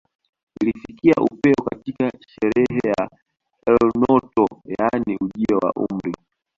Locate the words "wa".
5.57-5.73